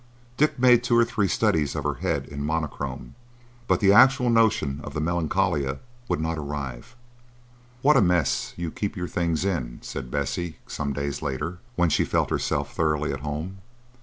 [0.35, 3.13] Dick made two or three studies of her head in monochrome,
[3.67, 5.77] but the actual notion of the Melancolia
[6.07, 6.95] would not arrive.
[7.83, 12.03] "What a mess you keep your things in!" said Bessie, some days later, when she
[12.03, 13.59] felt herself thoroughly at home.